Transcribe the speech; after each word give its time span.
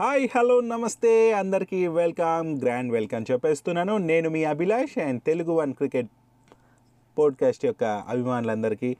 Hi 0.00 0.28
hello 0.34 0.56
నమస్తే. 0.60 1.32
అందరికీ 1.32 1.78
welcome 1.86 2.60
grand 2.62 2.92
welcome 2.92 3.24
చెప్పేస్తున్నాను. 3.30 3.96
నేను 4.10 4.28
మీ 4.30 4.44
Abhilash 4.44 4.98
and 4.98 5.22
Telugu 5.22 5.52
one 5.52 5.72
cricket 5.74 6.10
podcast 7.18 7.64
యొక్క 7.64 7.84
అభిమానులందరికీ 7.84 8.90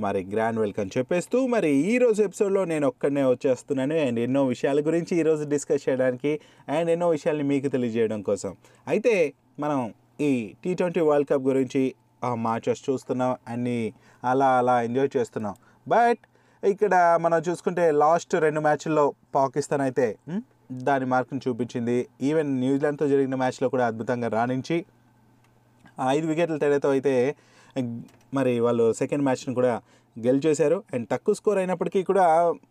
మరి 0.00 0.24
గ్రాండ్ 0.24 0.60
వెల్కమ్ 0.60 0.90
చెప్పేస్తూ 0.98 1.46
మరి 1.46 1.70
ఈ 1.70 1.98
రోజు 1.98 2.22
ఎపిసోడ్లో 2.22 2.64
నేను 2.64 2.88
ఒక్కడనే 2.88 3.24
వచ్చేస్తున్నాను. 3.24 3.98
అండ్ 4.06 4.20
ఎన్నో 4.20 4.46
విషయాల 4.46 4.80
గురించి 4.80 5.12
ఈరోజు 5.16 5.44
డిస్కస్ 5.44 5.88
చేయడానికి 5.88 6.40
అండ్ 6.68 6.90
ఎన్నో 6.90 7.08
విషయాల్ని 7.08 7.44
మీకు 7.44 7.68
తెలియజేయడం 7.68 8.22
కోసం. 8.22 8.56
అయితే 8.88 9.32
మనం 9.60 9.94
ఈ 10.20 10.32
టీ 10.64 10.74
ట్వంటీ 10.74 11.00
వరల్డ్ 11.00 11.28
కప్ 11.28 11.46
గురించి 11.52 11.94
మ్యాచెస్ 12.32 12.90
చూస్తున్నాం 12.90 13.36
అన్నీ 13.48 13.92
అలా 14.24 14.50
అలా 14.58 14.82
ఎంజాయ్ 14.82 15.16
చేస్తున్నాం. 15.16 15.54
బట్ 15.88 16.18
ఇక్కడ 16.62 16.94
మనం 17.20 17.38
చూసుకుంటే 17.48 17.84
లాస్ట్ 18.02 18.34
రెండు 18.44 18.60
మ్యాచ్ల్లో 18.60 19.04
పాకిస్తాన్ 19.34 19.82
అయితే 19.86 20.06
దాని 20.88 21.06
మార్కును 21.12 21.40
చూపించింది. 21.46 21.96
ఈవెన్ 22.28 22.50
న్యూజిలాండ్తో 22.60 23.06
జరిగిన 23.12 23.36
మ్యాచ్లో 23.42 23.68
కూడా 23.68 23.86
అద్భుతంగా 23.90 24.28
రాణించి 24.36 24.76
ఐదు 26.16 26.26
వికెట్ల 26.26 26.56
తేడాతో 26.62 26.90
అయితే 26.90 27.14
మరి 28.34 28.52
వాళ్ళు 28.66 28.86
సెకండ్ 29.00 29.24
మ్యాచ్ను 29.26 29.54
కూడా 29.54 29.72
గెలిచేశారు. 30.16 30.78
అండ్ 30.94 31.06
తక్కువ 31.12 31.34
స్కోర్ 31.34 31.58
అయినప్పటికీ 31.58 32.00
కూడా 32.02 32.24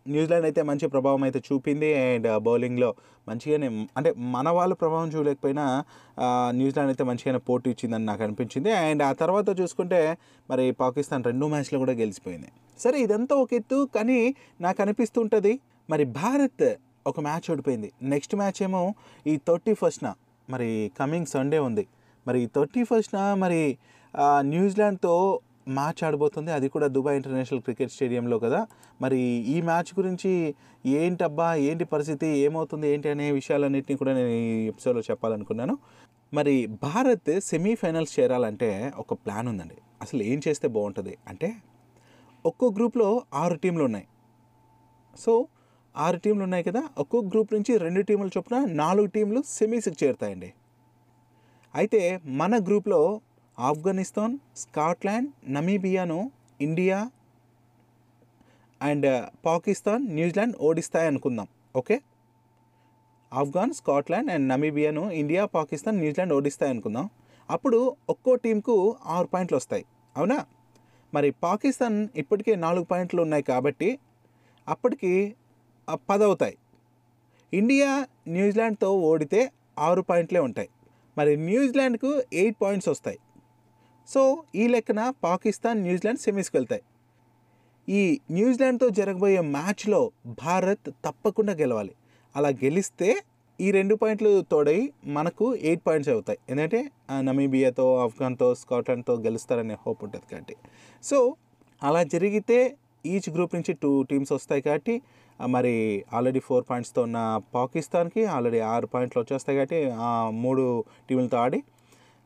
న్యూజిలాండ్ 0.08 0.46
అయితే 0.48 0.62
మంచి 0.62 0.86
ప్రభావం 0.86 1.22
అయితే 1.22 1.42
చూపింది. 1.48 1.90
అండ్ 1.94 2.28
బౌలింగ్లో 2.46 2.90
మంచిగానే 3.28 3.68
అంటే 3.96 4.10
మన 4.34 4.48
వాళ్ళు 4.58 4.74
ప్రభావం 4.74 5.08
చూడలేకపోయినా 5.08 5.64
న్యూజిలాండ్ 6.58 6.90
అయితే 6.92 7.04
మంచిగానే 7.04 7.40
పోటీ 7.48 7.70
ఇచ్చిందని 7.70 8.04
నాకు 8.04 8.22
అనిపించింది. 8.22 8.70
అండ్ 8.70 9.02
ఆ 9.02 9.12
తర్వాత 9.12 9.60
చూసుకుంటే 9.60 10.00
మరి 10.50 10.64
పాకిస్తాన్ 10.70 11.24
రెండు 11.24 11.46
మ్యాచ్లు 11.46 11.78
కూడా 11.78 11.92
గెలిచిపోయింది. 11.92 12.48
సరే 12.78 12.98
ఇదంతా 13.00 13.34
ఒక 13.36 13.54
ఎత్తు 13.54 13.88
కానీ 13.96 14.34
నాకు 14.60 14.82
అనిపిస్తుంటుంది 14.82 15.60
మరి 15.90 16.04
భారత్ 16.04 16.66
ఒక 17.06 17.20
మ్యాచ్ 17.20 17.46
ఓడిపోయింది. 17.52 17.92
నెక్స్ట్ 18.02 18.34
మ్యాచ్ 18.36 18.62
ఏమో 18.62 18.94
ఈ 19.26 19.36
థర్టీ 19.48 19.74
ఫస్ట్న 19.74 20.14
మరి 20.50 20.68
కమింగ్ 20.98 21.26
సండే 21.26 21.58
ఉంది. 21.58 21.86
మరి 22.26 22.50
థర్టీ 22.56 22.82
ఫస్ట్న 22.84 23.18
మరి 23.34 23.76
న్యూజిలాండ్తో 24.40 25.40
మ్యాచ్ 25.68 26.04
ఆడబోతుంది. 26.04 26.52
అది 26.52 26.68
కూడా 26.68 26.86
దుబాయ్ 26.86 27.16
ఇంటర్నేషనల్ 27.16 27.62
క్రికెట్ 27.62 27.92
స్టేడియంలో 27.92 28.38
కదా. 28.38 28.66
మరి 29.00 29.18
ఈ 29.20 29.62
మ్యాచ్ 29.62 29.98
గురించి 29.98 30.54
ఏంటబ్బా 30.86 31.54
ఏంటి 31.54 31.84
పరిస్థితి 31.84 32.26
ఏమవుతుంది 32.26 32.88
ఏంటి 32.88 33.08
అనే 33.08 33.30
విషయాలన్నింటినీ 33.30 33.96
కూడా 33.96 34.14
నేను 34.14 34.28
ఈ 34.28 34.66
ఎపిసోడ్లో 34.66 35.02
చెప్పాలనుకున్నాను. 35.10 35.78
మరి 36.34 36.66
భారత్ 36.66 37.40
సెమీఫైనల్స్ 37.40 38.20
చేరాలంటే 38.20 38.92
ఒక 38.96 39.12
ప్లాన్ 39.12 39.48
ఉందండి. 39.48 39.74
అసలు 40.02 40.22
ఏం 40.22 40.40
చేస్తే 40.48 40.68
బాగుంటుంది 40.68 41.18
అంటే 41.28 41.54
ఒక్కో 42.46 42.70
గ్రూప్లో 42.70 43.22
ఆరు 43.34 43.54
టీంలు 43.54 43.84
ఉన్నాయి. 43.84 44.06
సో 45.18 45.46
ఆరు 45.96 46.16
టీంలు 46.16 46.42
ఉన్నాయి 46.42 46.64
కదా. 46.64 46.82
ఒక్కో 46.98 47.20
గ్రూప్ 47.20 47.54
నుంచి 47.54 47.78
రెండు 47.78 48.00
టీములు 48.00 48.30
చొప్పున 48.38 48.64
నాలుగు 48.64 49.06
టీంలు 49.06 49.42
సెమీస్కి 49.46 50.04
చేరుతాయండి. 50.04 50.52
అయితే 51.74 52.20
మన 52.24 52.64
గ్రూప్లో 52.64 53.20
Afghanistan 53.58 54.34
Scotland 54.62 55.28
నమీబియాను 55.56 56.20
India 56.60 56.98
and 58.80 59.06
uh, 59.06 59.18
Pakistan 59.44 60.04
New Zealand 60.16 60.54
ఓడిస్తాయి 60.68 61.06
అనుకుందాం 61.10 61.48
ఓకే? 61.74 61.96
ఆఫ్ఘాన్ 63.32 63.72
స్కాట్లాండ్ 63.72 64.30
అండ్ 64.34 64.46
నమీబియాను 64.52 65.02
ఇండియా 65.20 65.42
పాకిస్తాన్ 65.56 65.96
న్యూజిలాండ్ 65.96 66.34
ఓడిస్తాయి 66.36 66.72
అనుకుందాం 66.74 67.06
అప్పుడు 67.48 67.78
ఒక్కో 68.08 68.32
టీంకు 68.34 68.74
ఆరు 69.06 69.28
పాయింట్లు 69.32 69.56
వస్తాయి 69.56 69.84
అవునా? 70.16 70.38
మరి 71.12 71.28
పాకిస్తాన్ 71.46 71.98
ఇప్పటికే 72.22 72.52
నాలుగు 72.56 72.86
పాయింట్లు 72.92 73.20
ఉన్నాయి 73.22 73.44
కాబట్టి 73.52 73.88
అప్పటికి 74.66 75.12
పదవుతాయి. 76.10 76.56
ఇండియా 77.52 77.90
న్యూజిలాండ్తో 78.28 78.90
ఓడితే 79.10 79.40
ఆరు 79.78 80.02
పాయింట్లే 80.10 80.40
ఉంటాయి. 80.48 80.70
మరి 81.16 81.32
న్యూజిలాండ్కు 81.48 82.10
ఎయిట్ 82.32 82.58
పాయింట్స్ 82.62 82.88
వస్తాయి 82.88 83.18
సో 84.08 84.22
ఈ 84.60 84.64
లెక్కన 84.72 85.00
పాకిస్తాన్ 85.26 85.78
న్యూజిలాండ్ 85.86 86.22
సెమీస్కి 86.26 86.54
వెళ్తాయి. 86.58 86.82
ఈ 87.88 88.00
న్యూజిలాండ్తో 88.36 88.88
జరగబోయే 88.98 89.42
మ్యాచ్లో 89.56 90.00
భారత్ 90.42 90.88
తప్పకుండా 91.06 91.52
గెలవాలి. 91.60 91.94
అలా 92.34 92.50
గెలిస్తే 92.64 93.08
ఈ 93.58 93.68
రెండు 93.76 93.94
పాయింట్లు 94.00 94.30
తోడై 94.52 94.78
మనకు 95.16 95.46
ఎయిట్ 95.68 95.82
పాయింట్స్ 95.86 96.10
అవుతాయి. 96.14 96.38
ఎందుకంటే 96.50 96.80
నమీబియాతో 97.28 97.86
ఆఫ్ఘన్తో 98.04 98.48
స్కాట్లాండ్తో 98.60 99.14
గెలుస్తారనే 99.26 99.76
హోప్ 99.82 100.00
ఉంటుంది 100.06 100.26
కాబట్టి. 100.30 100.54
సో 101.04 101.18
అలా 101.82 102.02
జరిగితే 102.14 102.58
ఈచ్ 103.12 103.28
గ్రూప్ 103.34 103.54
నుంచి 103.56 103.72
టూ 103.82 103.90
టీమ్స్ 104.10 104.32
వస్తాయి 104.36 104.62
కాబట్టి 104.66 104.94
మరి 105.40 105.74
ఆల్రెడీ 106.16 106.40
ఫోర్ 106.48 106.64
పాయింట్స్తో 106.68 107.00
ఉన్న 107.08 107.20
పాకిస్తాన్కి 107.54 108.22
ఆల్రెడీ 108.34 108.60
ఆరు 108.72 108.86
పాయింట్లు 108.92 109.18
వచ్చేస్తాయి 109.22 109.56
కాబట్టి 109.58 109.80
మూడు 110.42 110.64
టీములతో 111.08 111.38
ఆడి 111.44 111.60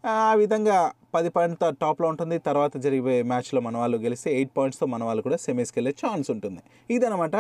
ఆ 0.08 0.34
విధంగా 0.34 0.92
పది 1.14 1.30
పాయింట్ 1.30 1.58
టాప్లో 1.82 2.08
ఉంటుంది. 2.08 2.38
తర్వాత 2.38 2.76
జరిగే 2.76 3.22
మ్యాచ్లో 3.22 3.60
మన 3.60 3.76
వాళ్ళు 3.76 3.98
గెలిస్తే 3.98 4.34
ఎయిట్ 4.34 4.50
పాయింట్స్తో 4.56 4.86
మన 4.86 5.04
వాళ్ళు 5.04 5.22
కూడా 5.22 5.36
సెమీస్కి 5.36 5.78
వెళ్ళే 5.78 5.94
ఛాన్స్ 6.06 6.30
ఉంటుంది. 6.30 6.60
ఇదనమాట 6.94 7.36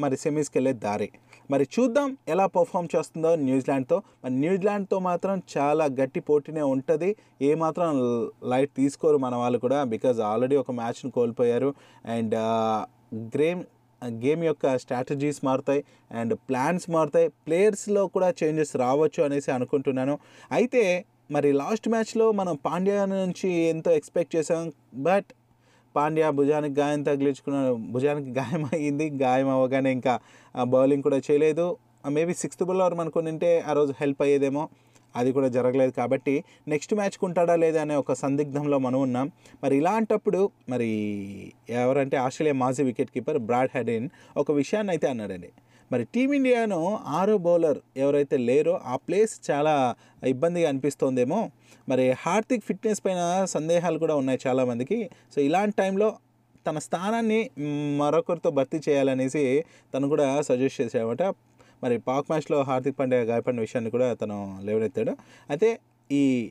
మరి 0.00 0.16
సెమీస్కి 0.16 0.58
వెళ్ళే 0.58 0.72
దారి. 0.72 1.10
మరి 1.50 1.68
చూద్దాం 1.78 2.16
ఎలా 2.28 2.46
పర్ఫామ్ 2.46 2.88
చేస్తుందో 2.96 3.36
న్యూజిలాండ్తో. 3.36 4.02
మరి 4.24 4.34
న్యూజిలాండ్తో 4.34 4.98
మాత్రం 4.98 5.42
చాలా 5.58 5.84
గట్టి 5.84 6.20
పోటీనే 6.20 6.62
ఉంటుంది. 6.62 7.16
ఏమాత్రం 7.42 7.90
లైట్ 8.44 8.70
తీసుకోరు 8.76 9.16
మన 9.16 9.34
వాళ్ళు 9.34 9.58
కూడా 9.58 9.84
బికాజ్ 9.84 10.20
ఆల్రెడీ 10.20 10.56
ఒక 10.56 10.70
మ్యాచ్ను 10.70 11.10
కోల్పోయారు. 11.10 11.74
అండ్ 12.06 12.34
గ్రేమ్ 13.14 13.62
గేమ్ 14.04 14.44
యొక్క 14.44 14.78
స్ట్రాటజీస్ 14.78 15.44
మారుతాయి. 15.44 15.84
అండ్ 16.12 16.34
ప్లాన్స్ 16.34 16.90
మారుతాయి. 16.90 17.28
ప్లేయర్స్లో 17.28 18.06
కూడా 18.06 18.34
చేంజెస్ 18.42 18.76
రావచ్చు 18.76 19.24
అనేసి 19.24 19.50
అనుకుంటున్నాను. 19.50 20.18
అయితే 20.52 21.04
మరి 21.30 21.52
లాస్ట్ 21.52 21.88
మ్యాచ్లో 21.88 22.32
మనం 22.32 22.58
పాండ్యా 22.66 23.04
నుంచి 23.04 23.48
ఎంతో 23.48 23.90
ఎక్స్పెక్ట్ 23.90 24.36
చేసాం 24.36 24.72
బట్ 24.94 25.24
పాండ్యా 25.96 26.30
భుజానికి 26.30 26.80
గాయం 26.80 27.02
తగిలించుకున్నాడు 27.02 27.74
భుజానికి 27.74 28.30
గాయం 28.30 28.64
అయ్యింది 28.64 29.10
గాయం 29.10 29.48
అవ్వగానే 29.48 29.92
ఇంకా 29.92 30.20
బౌలింగ్ 30.64 31.02
కూడా 31.02 31.20
చేయలేదు. 31.30 31.76
మేబీ 32.08 32.34
సిక్స్త్ 32.34 32.64
బౌలర్ 32.64 32.94
ఉంటే 33.16 33.60
ఆ 33.60 33.72
రోజు 33.72 33.94
హెల్ప్ 34.00 34.22
అయ్యేదేమో 34.22 34.68
అది 35.16 35.32
కూడా 35.32 35.48
జరగలేదు 35.48 35.90
కాబట్టి 35.90 36.44
నెక్స్ట్ 36.68 36.94
మ్యాచ్కి 36.94 37.24
ఉంటాడా 37.24 37.56
లేదా 37.56 37.80
అనే 37.80 37.94
ఒక 37.94 38.12
సందిగ్ధంలో 38.12 38.78
మనం 38.78 39.02
ఉన్నాం. 39.02 39.32
మరి 39.64 39.76
ఇలాంటప్పుడు 39.76 40.50
మరి 40.68 40.90
ఎవరంటే 41.68 42.16
ఆస్ట్రేలియా 42.16 42.54
మాజీ 42.54 42.82
వికెట్ 42.82 43.10
కీపర్ 43.10 43.38
బ్రాడ్ 43.38 43.70
హెడిన్ 43.74 44.08
ఒక 44.36 44.50
విషయాన్ని 44.50 44.92
అయితే 44.92 45.08
అన్నాడండి. 45.08 45.52
మరి 45.92 46.04
టీమిండియాను 46.14 46.80
ఆరో 47.18 47.38
బౌలర్ 47.38 47.78
ఎవరైతే 47.96 48.36
లేరో 48.36 48.80
ఆ 48.84 48.96
ప్లేస్ 48.96 49.50
చాలా 49.50 49.94
ఇబ్బందిగా 50.26 50.68
అనిపిస్తోందేమో. 50.68 51.50
మరి 51.88 52.10
హార్దిక్ 52.10 52.64
ఫిట్నెస్ 52.64 53.00
పైన 53.06 53.44
సందేహాలు 53.44 53.98
కూడా 53.98 54.14
ఉన్నాయి 54.14 54.38
చాలామందికి. 54.46 55.10
సో 55.34 55.40
ఇలాంటి 55.40 55.76
టైంలో 55.78 56.18
తన 56.66 56.78
స్థానాన్ని 56.78 57.50
మరొకరితో 57.98 58.50
భర్తీ 58.50 58.80
చేయాలనేసి 58.88 59.64
తను 59.94 60.08
కూడా 60.08 60.40
సజెస్ట్ 60.40 60.80
చేశాడట 60.80 61.22
మరి 61.84 61.98
పాక్ 61.98 62.26
మ్యాచ్లో 62.30 62.62
హార్దిక్ 62.62 62.98
పాండ్యా 62.98 63.20
గాయపడిన 63.20 63.60
విషయాన్ని 63.60 63.90
కూడా 63.90 64.14
తను 64.14 64.58
లేవనెత్తాడు. 64.62 65.12
అయితే 65.50 65.78
ఈ 66.12 66.50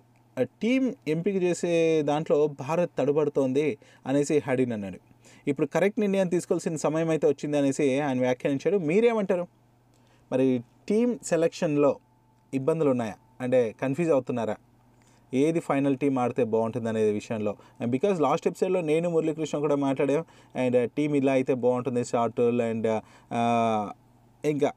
టీం 0.62 0.96
ఎంపిక 1.08 1.38
చేసే 1.44 2.02
దాంట్లో 2.02 2.48
భారత్ 2.48 2.92
తడబడుతోంది 3.00 3.78
అనేసి 4.08 4.42
హడిన్ 4.48 4.72
అన్నాడు. 4.72 5.09
ఇప్పుడు 5.48 5.68
కరెక్ట్ 5.68 6.00
నిర్ణయం 6.00 6.28
తీసుకోవాల్సిన 6.28 6.76
సమయం 6.76 7.10
అయితే 7.10 7.28
వచ్చింది 7.28 7.58
అనేసి 7.58 8.00
ఆయన 8.02 8.20
వ్యాఖ్యానించాడు. 8.20 8.78
మీరేమంటారు? 8.78 9.48
మరి 10.32 10.64
టీం 10.90 11.20
సెలక్షన్లో 11.24 12.00
ఇబ్బందులు 12.54 12.90
ఉన్నాయా? 12.90 13.16
అంటే 13.42 13.76
కన్ఫ్యూజ్ 13.82 14.12
అవుతున్నారా? 14.12 14.56
ఏది 15.34 15.60
ఫైనల్ 15.60 15.98
టీం 15.98 16.20
ఆడితే 16.20 16.44
బాగుంటుంది 16.44 16.90
అనే 16.90 17.02
విషయంలో. 17.12 17.56
అండ్ 17.80 17.92
బికాజ్ 17.92 18.22
లాస్ట్ 18.22 18.48
ఎపిసోడ్లో 18.48 18.82
నేను 18.82 19.10
మురళీకృష్ణ 19.10 19.60
కూడా 19.60 19.76
మాట్లాడాం. 19.76 20.24
అండ్ 20.56 20.92
టీం 20.92 21.16
ఇలా 21.16 21.34
అయితే 21.34 21.54
బాగుంటుంది 21.54 22.06
షార్టుల్ 22.06 22.62
అండ్ 22.62 22.88
ఇంకా 24.46 24.72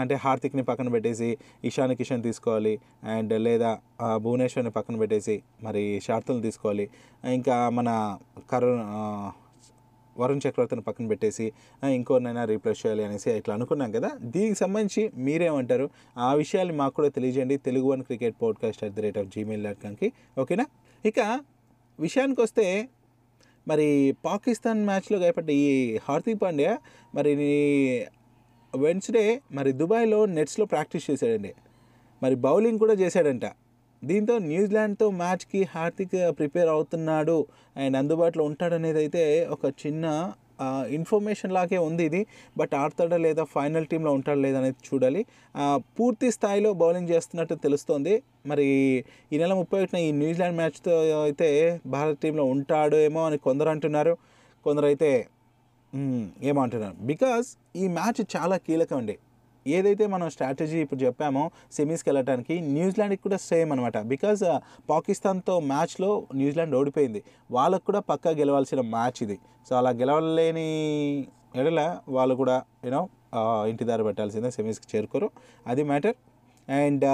అంటే 0.00 0.14
హార్దిక్ని 0.14 0.62
పక్కన 0.62 0.88
పెట్టేసి 0.88 1.38
ఇషాన్ 1.64 1.92
కిషన్ 1.96 2.22
తీసుకోవాలి. 2.22 2.80
అండ్ 3.04 3.32
లేదా 3.40 3.78
భువనేశ్వర్ని 4.16 4.70
పక్కన 4.70 4.96
పెట్టేసి 4.96 5.42
మరి 5.62 6.00
షార్తులు 6.04 6.40
తీసుకోవాలి. 6.40 6.90
ఇంకా 7.24 7.68
మన 7.68 8.18
కరుణ్ 8.50 8.82
వరుణ్ 10.18 10.38
చక్రవర్తిని 10.38 10.82
పక్కన 10.82 11.06
పెట్టేసి 11.06 11.52
ఇంకోనైనా 11.92 12.44
రీప్లేస్ 12.44 12.86
చేయాలి 12.86 13.04
అనేసి 13.04 13.30
ఇట్లా 13.30 13.54
అనుకున్నాం 13.54 13.92
కదా. 13.92 14.10
దీనికి 14.20 14.54
సంబంధించి 14.54 15.10
మీరేమంటారు? 15.16 15.90
ఆ 16.18 16.34
విషయాలు 16.34 16.72
మాకు 16.72 16.94
కూడా 16.94 17.08
తెలియజేయండి. 17.08 17.56
Telugu 17.56 17.86
one 17.86 18.02
cricket 18.02 18.36
podcast 18.42 18.84
at 18.84 18.92
the 18.92 19.00
rate 19.00 19.18
of 19.18 19.28
Gmail 19.28 19.64
dot 19.64 19.78
కామ్కి. 19.84 20.12
ఓకేనా? 20.38 20.66
ఇక 21.04 21.40
విషయానికి 22.00 22.40
వస్తే 22.40 22.88
మరి 23.68 24.16
పాకిస్తాన్ 24.24 24.84
మ్యాచ్లో 24.84 25.18
గాయపడ్డ 25.18 25.50
ఈ 25.50 25.96
హార్దిక్ 25.96 26.42
పాండ్యా 26.42 26.78
మరి 27.14 27.34
వెన్స్డే 28.78 29.40
మరి 29.52 29.72
దుబాయ్లో 29.72 30.26
నెట్స్లో 30.26 30.66
ప్రాక్టీస్ 30.66 31.10
చేశాడండి. 31.10 31.54
మరి 32.22 32.34
బౌలింగ్ 32.34 32.78
కూడా 32.78 32.92
చేశాడంట. 32.92 33.42
దీంతో 34.02 34.34
న్యూజిలాండ్తో 34.50 35.06
మ్యాచ్కి 35.20 35.60
హార్దిక్ 35.74 36.18
ప్రిపేర్ 36.40 36.70
అవుతున్నాడు. 36.74 37.38
అండ్ 37.82 37.96
అందుబాటులో 38.00 38.44
ఉంటాడనేది 38.50 39.00
అయితే 39.04 39.24
ఒక 39.56 39.64
చిన్న 39.84 40.04
ఇన్ఫర్మేషన్ 40.96 41.52
లాగే 41.56 41.78
ఉంది 41.88 42.04
ఇది. 42.08 42.20
బట్ 42.60 42.72
ఆడతాడా 42.80 43.18
లేదా 43.24 43.42
ఫైనల్ 43.56 43.86
టీంలో 43.90 44.12
ఉంటాడా 44.18 44.40
లేదా 44.44 44.58
అనేది 44.62 44.80
చూడాలి. 44.88 45.20
పూర్తి 45.98 46.28
స్థాయిలో 46.36 46.70
బౌలింగ్ 46.82 47.10
చేస్తున్నట్టు 47.12 47.56
తెలుస్తోంది. 47.66 48.14
మరి 48.50 48.66
ఈ 49.32 49.38
నెల 49.42 49.52
ముప్పై 49.60 49.78
ఒకటిన 49.82 50.00
ఈ 50.06 50.10
న్యూజిలాండ్ 50.22 50.58
మ్యాచ్తో 50.60 50.96
అయితే 51.28 51.48
భారత 51.94 52.16
టీంలో 52.24 52.46
ఉంటాడేమో 52.54 53.22
అని 53.28 53.38
కొందరు 53.46 53.70
అంటున్నారు. 53.74 54.14
కొందరు 54.66 54.88
అయితే 54.92 55.10
ఏమంటున్నారు 56.50 56.96
బికాస్ 57.10 57.48
ఈ 57.82 57.84
మ్యాచ్ 57.98 58.20
చాలా 58.36 58.56
కీలకం 58.66 58.98
అండి. 59.02 59.16
ఏదైతే 59.76 60.04
మనం 60.14 60.26
స్ట్రాటజీ 60.34 60.78
ఇప్పుడు 60.84 61.00
చెప్పామో 61.06 61.44
సెమీస్కి 61.76 62.08
వెళ్ళటానికి 62.10 62.54
న్యూజిలాండ్కి 62.74 63.22
కూడా 63.26 63.38
సేమ్ 63.48 63.70
అనమాట 63.74 63.98
బికాజ్ 64.12 64.44
పాకిస్తాన్తో 64.90 65.54
మ్యాచ్లో 65.70 66.10
న్యూజిలాండ్ 66.40 66.74
ఓడిపోయింది. 66.80 67.20
వాళ్ళకు 67.56 67.84
కూడా 67.88 68.00
పక్కా 68.10 68.32
గెలవాల్సిన 68.40 68.80
మ్యాచ్ 68.94 69.20
ఇది. 69.26 69.36
సో 69.68 69.74
అలా 69.80 69.90
గెలవలేని 70.00 70.68
ఎడల 71.60 71.80
వాళ్ళు 72.16 72.34
కూడా 72.42 72.56
యూనో 72.86 73.02
ఇంటి 73.70 73.84
దారి 73.88 74.04
పెట్టాల్సిందే 74.08 74.50
సెమీస్కి 74.56 74.86
చేరుకోరు. 74.92 75.28
అది 75.70 75.82
మ్యాటర్. 75.90 76.16
అండ్ 76.68 77.04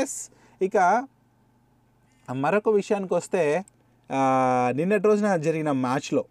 ఎస్ 0.00 0.18
ఇక 0.66 0.76
మరొక 2.28 2.68
విషయానికి 2.80 3.14
వస్తే 3.18 3.42
నిన్నటి 4.78 5.04
రోజున 5.08 5.28
జరిగిన 5.46 5.70
మ్యాచ్లో 5.84 6.22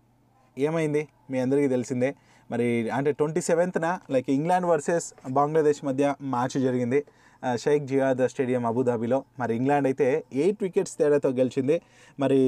ఏమైంది? 0.57 1.01
మీ 1.31 1.37
అందరికీ 1.43 1.67
తెలిసిందే. 1.73 2.09
మరి 2.49 2.67
అంటే 2.97 3.11
ట్వంటీ 3.19 3.41
సెవెంత్న 3.49 3.85
లైక్ 4.15 4.29
ఇంగ్లాండ్ 4.37 4.67
వర్సెస్ 4.71 5.07
బంగ్లాదేశ్ 5.37 5.81
మధ్య 5.89 6.15
మ్యాచ్ 6.33 6.57
జరిగింది. 6.67 6.99
షేక్ 7.63 7.83
జియాద్ 7.91 8.21
స్టేడియం 8.33 8.63
అబుదాబిలో. 8.71 9.17
మరి 9.39 9.51
ఇంగ్లాండ్ 9.59 9.87
అయితే 9.89 10.09
ఎయిట్ 10.43 10.61
వికెట్స్ 10.65 10.95
తేడాతో 10.99 11.29
గెలిచింది. 11.39 11.77
మరి 12.23 12.41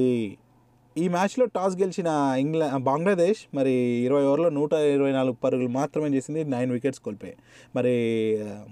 ఈ 0.96 1.04
మ్యాచ్లో 1.14 1.44
టాస్ 1.56 1.74
గెలిచిన 1.80 2.10
ఇంగ్లా 2.42 2.66
బంగ్లాదేశ్ 2.88 3.40
మరి 3.56 3.74
ఇరవై 4.06 4.22
ఓవర్లో 4.28 4.48
నూట 4.56 4.72
ఇరవై 4.94 5.10
నాలుగు 5.16 5.36
పరుగులు 5.44 5.70
మాత్రమే 5.76 6.08
చేసింది 6.14 6.40
నైన్ 6.54 6.70
వికెట్స్ 6.76 7.02
కోల్పోయాయి 7.04 7.36
మరి 7.76 7.92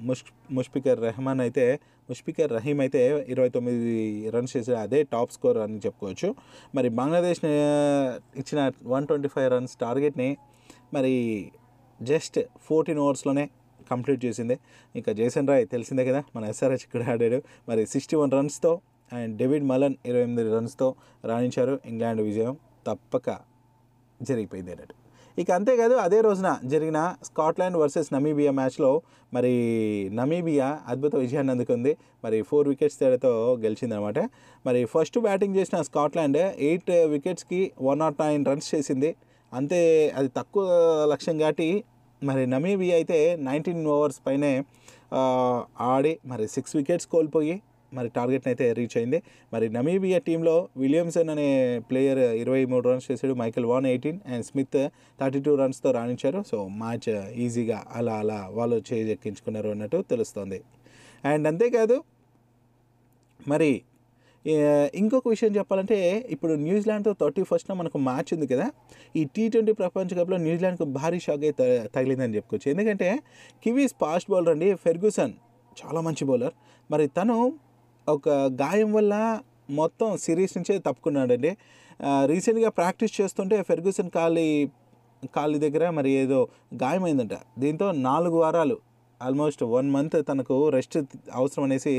ముష్ 0.08 0.24
ముష్ఫికర్ 0.56 1.00
రెహమాన్ 1.06 1.42
అయితే 1.46 1.66
ముష్ఫికర్ 2.08 2.50
రహీం 2.56 2.80
అయితే 2.84 3.02
ఇరవై 3.34 3.50
తొమ్మిది 3.56 3.94
రన్స్ 4.34 4.52
చేసిన 4.56 4.76
అదే 4.86 5.00
టాప్ 5.14 5.32
స్కోర్ 5.36 5.58
అని 5.66 5.78
చెప్పుకోవచ్చు. 5.86 6.28
మరి 6.78 6.90
బంగ్లాదేశ్ 7.00 7.42
ఇచ్చిన 8.42 8.60
వన్ 8.94 9.06
ట్వంటీ 9.10 9.30
ఫైవ్ 9.36 9.48
రన్స్ 9.56 9.76
టార్గెట్ని 9.84 10.30
మరి 10.94 11.14
జస్ట్ 12.02 12.38
ఫోర్టీన్ 12.66 12.98
ఓవర్స్లోనే 12.98 13.50
కంప్లీట్ 13.90 14.24
చేసింది. 14.24 14.58
ఇంకా 14.94 15.12
జేసన్ 15.12 15.48
రాయ్ 15.48 15.66
తెలిసిందే 15.66 16.04
కదా 16.04 16.24
మన 16.36 16.44
ఎస్ఆర్హెచ్ 16.44 16.84
ఇక్కడ 16.84 17.02
ఆడాడు. 17.02 17.42
మరి 17.68 17.86
సిక్స్టీ 17.86 18.16
వన్ 18.16 18.30
రన్స్తో 18.30 18.80
అండ్ 19.12 19.36
డేవిడ్ 19.36 19.64
మలన్ 19.64 19.94
ఇరవై 20.06 20.22
ఎనిమిది 20.22 20.54
రన్స్తో 20.54 20.94
రాణించారు 21.24 21.80
ఇంగ్లాండ్ 21.86 22.20
విజయం 22.20 22.56
తప్పక 22.86 23.30
జరిగిపోయింది 24.22 24.70
అన్నట్టు. 24.70 24.94
ఇక 25.38 25.50
అంతేకాదు 25.50 25.94
అదే 25.94 26.20
రోజున 26.20 26.56
జరిగిన 26.64 27.16
స్కాట్లాండ్ 27.22 27.76
వర్సెస్ 27.76 28.12
నమీబియా 28.12 28.50
మ్యాచ్లో 28.50 29.02
మరి 29.34 29.52
నమీబియా 30.12 30.80
అద్భుత 30.88 31.16
విజయాన్ని 31.16 31.52
అందుకుంది. 31.52 31.96
మరి 32.24 32.42
ఫోర్ 32.42 32.68
వికెట్స్ 32.68 32.98
తేడాతో 32.98 33.54
గెలిచిందనమాట 33.64 34.18
మరి 34.66 34.84
ఫస్ట్ 34.84 35.18
బ్యాటింగ్ 35.18 35.56
చేసిన 35.56 35.82
స్కాట్లాండ్ 35.82 36.36
ఎయిట్ 36.36 36.90
వికెట్స్కి 36.90 37.72
వన్ 37.80 37.98
నాట్ 37.98 38.20
నైన్ 38.20 38.46
రన్స్ 38.46 38.74
చేసింది. 38.74 39.16
అంతే 39.52 40.10
అది 40.16 40.28
తక్కువ 40.36 40.64
లక్ష్యం 41.12 41.38
కాటి 41.38 41.84
మరి 42.22 42.46
నమీబియా 42.46 42.94
అయితే 42.94 43.36
నైన్టీన్ 43.36 43.86
ఓవర్స్ 43.86 44.20
పైనే 44.26 44.64
ఆడి 45.80 46.18
మరి 46.26 46.48
సిక్స్ 46.48 46.76
వికెట్స్ 46.76 47.06
కోల్పోయి 47.06 47.62
మరి 47.92 48.08
టార్గెట్ని 48.08 48.50
అయితే 48.50 48.72
రీచ్ 48.72 48.96
అయింది. 48.98 49.22
మరి 49.52 49.68
నమీబియా 49.68 50.18
టీంలో 50.18 50.68
విలియమ్సన్ 50.76 51.30
అనే 51.30 51.46
ప్లేయర్ 51.90 52.18
ఇరవై 52.18 52.64
మూడు 52.64 52.88
రన్స్ 52.88 53.10
చేశాడు 53.10 53.34
Michael 53.34 53.66
Vaughan 53.66 53.86
eighteen 53.86 54.18
and 54.26 54.44
Smith 54.44 54.78
thirty 55.20 55.40
two 55.40 55.54
రన్స్తో 55.54 55.90
రాణించారు. 55.90 56.42
సో 56.50 56.68
మ్యాచ్ 56.68 57.08
ఈజీగా 57.36 57.84
అలా 57.92 58.14
అలా 58.14 58.48
వాళ్ళు 58.50 58.82
చేజెక్కించుకున్నారు 58.92 59.68
అన్నట్టు 59.68 60.04
తెలుస్తోంది. 60.10 60.60
అండ్ 61.24 61.48
అంతేకాదు 61.48 62.04
మరి 63.48 63.82
ఇంకొక 65.00 65.26
విషయం 65.32 65.52
చెప్పాలంటే 65.56 65.96
ఇప్పుడు 66.34 66.52
న్యూజిలాండ్తో 66.66 67.12
థర్టీ 67.22 67.42
ఫస్ట్న 67.48 67.72
మనకు 67.80 67.98
మ్యాచ్ 68.08 68.30
ఉంది 68.34 68.46
కదా 68.52 68.66
ఈ 69.20 69.22
టీ 69.34 69.44
ట్వంటీ 69.52 69.72
ప్రపంచ 69.80 70.08
కప్లో 70.18 70.36
న్యూజిలాండ్కు 70.46 70.86
భారీ 70.98 71.18
షాక్ 71.26 71.44
అయితే 71.48 71.66
తగిలిందని 71.94 72.36
చెప్పుకోవచ్చు. 72.38 72.68
ఎందుకంటే 72.74 73.08
కివీస్ 73.64 73.94
ఫాస్ట్ 74.02 74.30
బౌలర్ 74.32 74.52
అండి 74.54 74.68
ఫెర్గూసన్ 74.84 75.34
చాలా 75.80 76.00
మంచి 76.08 76.24
బౌలర్. 76.30 76.54
మరి 76.90 77.06
తను 77.18 77.36
ఒక 78.06 78.28
గాయం 78.62 78.90
వల్ల 78.98 79.14
మొత్తం 79.80 80.08
సిరీస్ 80.24 80.54
నుంచే 80.58 80.74
తప్పుకున్నాడండి. 80.88 81.52
రీసెంట్గా 82.32 82.70
ప్రాక్టీస్ 82.80 83.14
చేస్తుంటే 83.20 83.56
ఫెర్గూసన్ 83.70 84.10
కాలి 84.18 84.48
కాలి 85.36 85.58
దగ్గర 85.66 85.84
మరి 85.98 86.10
ఏదో 86.22 86.40
గాయమైందంట. 86.82 87.34
దీంతో 87.62 87.86
నాలుగు 88.08 88.36
వారాలు 88.44 88.76
ఆల్మోస్ట్ 89.20 89.62
వన్ 89.76 89.88
మంత్ 89.94 90.16
తనకు 90.30 90.56
రెస్ట్ 90.74 90.96
అవసరం 91.38 91.64
అనేసి 91.66 91.94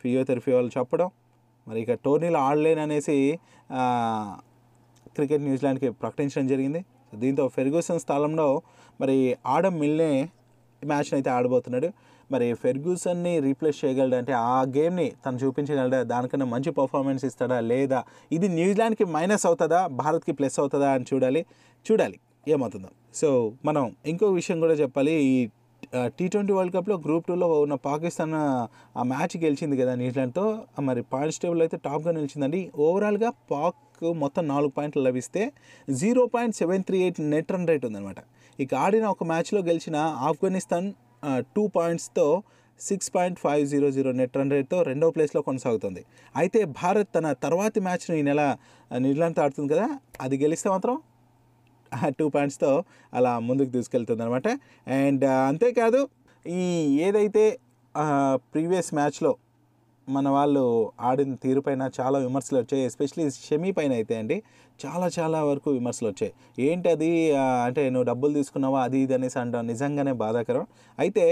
ఫిజియోథెరపీ 0.00 0.50
వాళ్ళు 0.56 0.70
చెప్పడం 0.78 1.08
మరి 1.68 1.80
ఇక 1.80 1.92
టోర్నీలో 1.92 2.38
ఆడలేననేసి 2.38 3.38
క్రికెట్ 5.14 5.42
న్యూజిలాండ్కి 5.42 5.90
ప్రకటించడం 5.90 6.46
జరిగింది. 6.46 6.84
దీంతో 7.14 7.48
ఫెర్గూసన్ 7.48 8.00
స్థలంలో 8.00 8.62
మరి 9.00 9.36
ఆడమ్ 9.46 9.80
మిల్నే 9.80 10.28
మ్యాచ్ని 10.86 11.14
అయితే 11.14 11.30
ఆడబోతున్నాడు. 11.30 11.88
మరి 12.32 12.54
ఫెర్గూసన్ని 12.54 13.40
రీప్లేస్ 13.40 13.84
చేయగలడు 13.84 14.16
అంటే 14.16 14.32
ఆ 14.32 14.62
గేమ్ని 14.62 15.12
తను 15.26 15.36
చూపించగలడా? 15.36 16.02
దానికన్నా 16.02 16.46
మంచి 16.46 16.70
పర్ఫార్మెన్స్ 16.70 17.24
ఇస్తాడా 17.24 17.60
లేదా? 17.60 18.04
ఇది 18.32 18.48
న్యూజిలాండ్కి 18.48 19.04
మైనస్ 19.04 19.46
అవుతుందా? 19.46 19.86
భారత్కి 19.86 20.32
ప్లస్ 20.32 20.58
అవుతుందా 20.60 20.90
అని 20.90 21.04
చూడాలి. 21.14 21.46
చూడాలి. 21.90 22.18
ఏమవుతుందో. 22.48 22.88
సో 23.14 23.52
మనం 23.64 23.96
ఇంకో 24.06 24.26
విషయం 24.26 24.60
కూడా 24.60 24.72
చెప్పాలి. 24.72 25.12
ఈ 25.12 25.48
టీ 26.18 26.26
ట్వంటీ 26.32 26.52
వరల్డ్ 26.56 26.74
కప్లో 26.76 26.96
గ్రూప్ 27.06 27.24
టూలో 27.28 27.46
ఉన్న 27.64 27.76
పాకిస్తాన్ 27.86 28.34
ఆ 29.00 29.02
మ్యాచ్ 29.12 29.34
గెలిచింది 29.44 29.76
కదా 29.80 29.92
న్యూజిలాండ్తో. 30.02 30.44
మరి 30.88 31.00
పాయింట్స్ 31.12 31.40
టేబుల్ 31.42 31.62
అయితే 31.64 31.78
టాప్గా 31.86 32.12
నిలిచిందండి. 32.18 32.60
ఓవరాల్గా 32.86 33.30
పాక్ 33.52 33.78
మొత్తం 34.22 34.44
నాలుగు 34.52 34.72
పాయింట్లు 34.76 35.02
లభిస్తే 35.08 35.42
zero 36.00 36.22
point 36.34 36.56
seven 36.60 36.84
three 36.88 36.98
eight 37.06 37.20
net 37.34 37.52
run 37.54 37.68
rate 37.70 37.84
ఉందన్నమాట. 37.88 38.20
ఇక 38.58 38.72
ఆడిన 38.84 39.04
ఒక 39.14 39.24
మ్యాచ్లో 39.32 39.62
గెలిచిన 39.68 39.96
Afghanistan 40.30 40.88
two 41.56 41.62
పాయింట్స్తో 41.76 42.26
six 42.80 43.10
point 43.14 43.38
five 43.44 43.64
zero 43.72 43.88
zero 43.96 44.10
net 44.20 44.36
run 44.38 44.52
రేట్తో 44.54 44.78
రెండో 44.90 45.08
ప్లేస్లో 45.14 45.40
కొనసాగుతుంది. 45.48 46.02
అయితే 46.34 46.60
భారత్ 46.80 47.10
తన 47.16 47.26
తర్వాతి 47.44 47.80
మ్యాచ్ను 47.86 48.14
ఈ 48.20 48.22
నెల 48.30 48.42
న్యూజిలాండ్తో 49.04 49.42
ఆడుతుంది 49.44 49.70
కదా 49.74 49.86
అది 50.24 50.36
గెలిస్తే 50.44 50.68
మాత్రం 50.74 50.96
టూ 52.18 52.26
పాయింట్స్తో 52.34 52.70
అలా 53.12 53.32
ముందుకు 53.48 53.70
తీసుకెళ్తుంది 53.76 54.22
అనమాట 54.24 54.48
అండ్ 55.00 55.24
అంతేకాదు 55.48 56.00
ఈ 56.46 56.64
ఏదైతే 57.06 57.44
ప్రీవియస్ 58.54 58.90
మ్యాచ్లో 58.98 59.32
మన 60.08 60.28
వాళ్ళు 60.36 60.62
ఆడిన 61.08 61.34
తీరుపైన 61.44 61.82
చాలా 61.98 62.18
విమర్శలు 62.24 62.58
వచ్చాయి. 62.62 62.82
ఎస్పెషలీ 62.90 63.24
షమీ 63.46 63.70
పైన 63.78 63.92
అయితే 63.98 64.14
అండి 64.20 64.36
చాలా 64.80 65.06
చాలా 65.18 65.38
వరకు 65.50 65.68
విమర్శలు 65.70 66.08
వచ్చాయి. 66.12 66.32
ఏంటి 66.68 66.88
అది 66.94 67.10
అంటే 67.66 67.82
నువ్వు 67.94 68.06
డబ్బులు 68.10 68.32
తీసుకున్నావా 68.38 68.80
అది 68.86 68.98
ఇది 69.04 69.14
అనేసి 69.18 69.38
అంటావు 69.42 69.66
నిజంగానే 69.72 70.14
బాధాకరం. 70.22 70.64
అయితే 70.98 71.24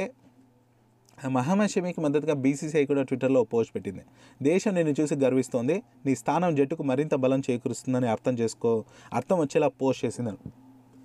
మహమ్మద్ 1.29 1.69
షమీకి 1.69 2.01
మద్దతుగా 2.01 2.35
బీసీసీఐ 2.35 2.87
కూడా 2.87 3.03
ట్విట్టర్లో 3.03 3.45
పోస్ట్ 3.45 3.75
పెట్టింది. 3.75 4.03
దేశం 4.43 4.75
నిన్ను 4.75 4.95
చూసి 5.01 5.15
గర్విస్తోంది. 5.15 5.83
నీ 6.07 6.15
స్థానం 6.15 6.55
జట్టుకు 6.55 6.83
మరింత 6.83 7.15
బలం 7.15 7.43
చేకూరుస్తుందని 7.51 8.09
అర్థం 8.09 8.35
చేసుకో. 8.35 8.85
అర్థం 9.13 9.41
వచ్చేలా 9.41 9.69
పోస్ట్ 9.69 10.05
చేసింది 10.05 10.31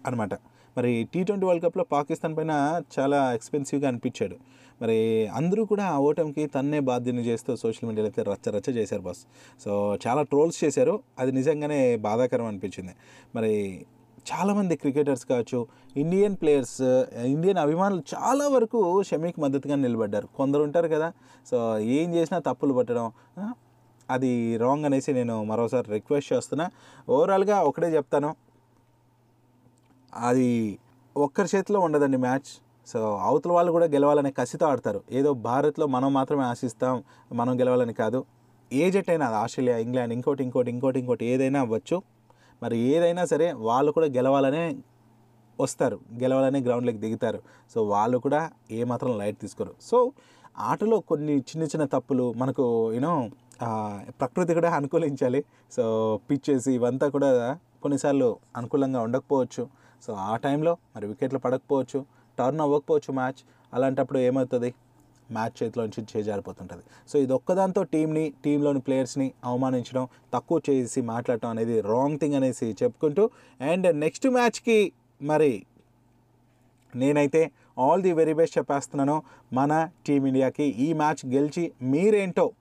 అనమాట 0.05 0.33
మరి 0.77 1.07
టీ 1.13 1.23
ట్వంటీ 1.23 1.45
వరల్డ్ 1.45 1.65
కప్లో 1.65 1.83
పాకిస్తాన్ 1.83 2.37
పైన 2.37 2.81
చాలా 2.99 3.33
ఎక్స్పెన్సివ్గా 3.33 3.87
అనిపించాడు. 3.87 4.35
మరి 4.81 5.27
అందరూ 5.27 5.65
కూడా 5.65 5.85
ఆ 5.85 5.97
ఓటమికి 5.97 6.45
తన్నే 6.45 6.79
బాధ్యని 6.79 7.21
చేస్తూ 7.21 7.55
సోషల్ 7.55 7.89
మీడియాలో 7.89 8.07
అయితే 8.07 8.23
రచ్చ 8.31 8.57
రచ్చ 8.57 8.77
చేశారు 8.77 9.01
బాస్ 9.01 9.19
సో 9.65 9.97
చాలా 10.07 10.21
ట్రోల్స్ 10.21 10.63
చేశారు. 10.63 10.99
అది 11.19 11.31
నిజంగానే 11.31 11.97
బాధాకరం 11.97 12.45
అనిపించింది. 12.45 12.91
మరి 13.35 13.85
చాలామంది 14.31 14.75
క్రికెటర్స్ 14.75 15.25
కావచ్చు 15.25 15.67
ఇండియన్ 15.97 16.35
ప్లేయర్స్ 16.35 16.81
ఇండియన్ 17.33 17.57
అభిమానులు 17.57 18.03
చాలా 18.15 18.47
వరకు 18.47 19.03
షమీకి 19.03 19.41
మద్దతుగా 19.41 19.75
నిలబడ్డారు. 19.75 20.27
కొందరు 20.37 20.63
ఉంటారు 20.63 20.87
కదా 20.87 21.13
సో 21.51 21.79
ఏం 21.79 22.13
చేసినా 22.15 22.39
తప్పులు 22.39 22.73
పట్టడం 22.73 23.11
అది 24.09 24.57
రాంగ్ 24.57 24.85
అనేసి 24.85 25.13
నేను 25.13 25.43
మరోసారి 25.43 25.91
రిక్వెస్ట్ 25.91 26.33
చేస్తున్నా. 26.33 26.69
ఓవరాల్గా 27.09 27.61
ఒకటే 27.63 27.95
చెప్తాను. 27.95 28.35
అది 30.13 30.79
ఒక్కరి 31.17 31.47
చేతిలో 31.55 31.79
ఉండదండి 31.79 32.17
మ్యాచ్. 32.17 32.49
సో 32.87 33.17
అవతల 33.17 33.51
వాళ్ళు 33.51 33.71
కూడా 33.71 33.85
గెలవాలనే 33.85 34.31
కసితో 34.31 34.65
ఆడతారు. 34.65 35.03
ఏదో 35.11 35.33
భారత్లో 35.33 35.85
మనం 35.87 36.13
మాత్రమే 36.13 36.43
ఆశిస్తాం 36.43 37.03
మనం 37.33 37.59
గెలవాలని 37.59 37.93
కాదు. 37.93 38.25
ఏ 38.73 38.91
జట్ 38.91 39.09
అయినా 39.09 39.25
అది 39.27 39.35
ఆస్ట్రేలియా 39.35 39.77
ఇంగ్లాండ్ 39.77 40.13
ఇంకోటి 40.13 40.43
ఇంకోటి 40.43 40.69
ఇంకోటి 40.71 40.99
ఇంకోటి 40.99 41.25
ఏదైనా 41.25 41.59
అవ్వచ్చు. 41.61 42.01
మరి 42.63 42.77
ఏదైనా 42.77 43.25
సరే 43.25 43.47
వాళ్ళు 43.67 43.91
కూడా 43.91 44.07
గెలవాలనే 44.17 44.77
వస్తారు 45.59 45.99
గెలవాలనే 46.21 46.59
గ్రౌండ్లోకి 46.59 46.97
దిగుతారు. 46.97 47.39
సో 47.73 47.79
వాళ్ళు 47.93 48.17
కూడా 48.17 48.51
ఏమాత్రం 48.71 49.11
లైట్ 49.17 49.37
తీసుకోరు. 49.37 49.73
సో 49.81 50.11
ఆటలో 50.57 50.99
కొన్ని 50.99 51.35
చిన్న 51.49 51.63
చిన్న 51.63 51.85
తప్పులు 51.85 52.33
మనకు 52.37 52.63
యూనో 52.93 53.29
ప్రకృతి 54.21 54.53
కూడా 54.53 54.69
అనుకూలించాలి. 54.73 55.41
సో 55.71 55.83
పిచ్చెస్ 56.29 56.67
ఇవంతా 56.67 57.07
కూడా 57.07 57.29
కొన్నిసార్లు 57.83 58.29
అనుకూలంగా 58.57 59.01
ఉండకపోవచ్చు. 59.01 59.63
సో 60.05 60.13
ఆ 60.13 60.35
టైంలో 60.35 60.77
మరి 60.95 61.05
వికెట్లు 61.07 61.39
పడకపోవచ్చు 61.39 62.05
టర్న్ 62.39 62.61
అవ్వకపోవచ్చు 62.61 63.11
మ్యాచ్ 63.13 63.41
అలాంటప్పుడు 63.73 64.19
ఏమవుతుంది? 64.19 64.69
మ్యాచ్ 65.31 65.63
చేతిలోంచి 65.63 66.05
చేజారిపోతుంటుంది. 66.17 66.83
సో 67.09 67.19
ఇది 67.19 67.33
ఒక్కదాంతో 67.33 67.83
టీంని 67.83 68.33
టీంలోని 68.45 68.79
ప్లేయర్స్ని 68.79 69.33
అవమానించడం 69.43 70.07
తక్కువ 70.33 70.61
చేసి 70.69 71.01
మాట్లాడటం 71.01 71.49
అనేది 71.49 71.81
రాంగ్ 71.81 72.19
థింగ్ 72.19 72.35
అనేసి 72.35 72.75
చెప్పుకుంటూ 72.83 73.29
అండ్ 73.61 73.97
నెక్స్ట్ 73.99 74.27
మ్యాచ్కి 74.27 74.91
మరి 75.21 75.65
నేనైతే 76.95 77.51
ఆల్ 77.79 78.01
ది 78.01 78.11
వెరీ 78.11 78.33
బెస్ట్ 78.33 78.57
చెప్పేస్తున్నాను. 78.57 79.23
మన 79.53 79.89
టీమిండియాకి 80.07 80.63
ఈ 80.63 80.93
మ్యాచ్ 80.93 81.33
గెలిచి 81.33 81.71
మీరేంటో 81.81 82.51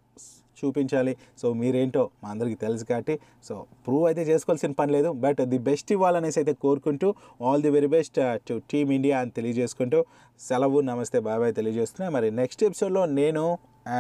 చూపించాలి. 0.61 1.13
సో 1.43 1.53
మీరేంటో 1.63 2.05
మా 2.23 2.31
అందరికీ 2.35 2.57
తెలుసు 2.65 2.85
కాబట్టి 2.85 3.17
సో 3.49 3.57
ప్రూవ్ 3.87 4.07
అయితే 4.07 4.23
చేసుకోవాల్సిన 4.23 4.73
పని 4.81 4.93
లేదు. 4.93 5.11
బట్ 5.25 5.43
ది 5.53 5.61
బెస్ట్ 5.71 5.93
ఇవ్వాలనేసి 5.97 6.39
అయితే 6.41 6.55
కోరుకుంటూ 6.65 7.11
all 7.43 7.63
the 7.63 7.71
very 7.71 7.91
best 7.99 8.21
to 8.49 8.57
team 8.73 8.93
India 8.99 9.19
అని 9.21 9.31
తెలియజేసుకుంటూ 9.31 10.01
సెలవు 10.41 10.81
నమస్తే 10.91 11.21
బాయ్ 11.29 11.39
బాయ్ 11.39 11.55
తెలియజేస్తున్నా 11.61 12.09
మరి 12.11 12.31
నెక్స్ట్ 12.41 12.65
ఎపిసోడ్లో 12.71 13.05
నేను 13.21 13.45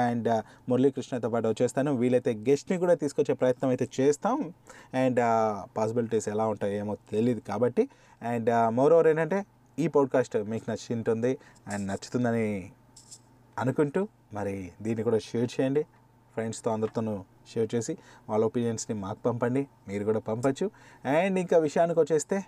అండ్ 0.02 0.28
uh, 0.28 0.42
మురళీకృష్ణతో 0.68 1.28
పాటు 1.28 1.46
వచ్చేస్తాను. 1.48 1.90
వీలైతే 1.92 2.32
గెస్ట్ని 2.48 2.76
కూడా 2.78 2.94
తీసుకొచ్చే 2.94 3.34
ప్రయత్నం 3.34 3.68
అయితే 3.68 3.86
చేస్తాం. 3.98 4.36
అండ్ 4.94 5.20
పాసిబిలిటీస్ 5.76 6.28
uh, 6.28 6.34
ఎలా 6.34 6.44
ఉంటాయో 6.46 6.76
ఏమో 6.82 6.94
తెలియదు 7.12 7.42
కాబట్టి. 7.48 7.84
అండ్ 8.22 8.50
మోర్ 8.70 8.92
ఓవర్ 8.92 9.08
ఏంటంటే 9.08 9.38
ఈ 9.78 9.88
పాడ్కాస్ట్ 9.88 10.36
మీకు 10.52 10.66
నచ్చుంటుంది 10.70 11.32
అండ్ 11.72 11.84
నచ్చుతుందని 11.88 12.48
అనుకుంటూ 13.58 14.00
మరి 14.32 14.54
దీన్ని 14.82 15.02
కూడా 15.04 15.18
షేర్ 15.18 15.50
చేయండి. 15.54 15.82
ఫ్రెండ్స్తో 16.34 16.70
అందరితోనూ 16.70 17.24
షేర్ 17.54 17.74
చేసి 17.74 17.98
వాళ్ళ 18.28 18.44
ఒపీనియన్స్ని 18.44 18.96
మాకు 19.04 19.18
పంపండి 19.26 19.68
మీరు 19.88 20.04
కూడా 20.04 20.18
పంపచ్చు. 20.18 20.70
అండ్ 21.08 21.38
ఇంకా 21.38 21.58
విషయానికి 21.58 22.00
వచ్చేస్తే 22.00 22.44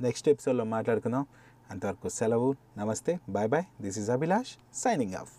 నెక్స్ట్ 0.00 0.28
ఎపిసోడ్లో 0.28 0.64
మాట్లాడుకుందాం. 0.64 1.26
అంతవరకు 1.70 2.08
సెలవు 2.08 2.54
నమస్తే 2.78 3.20
bye 3.28 3.48
bye 3.48 3.66
this 3.82 3.98
is 3.98 4.10
Abhilash 4.10 4.52
signing 4.74 5.14
off. 5.14 5.32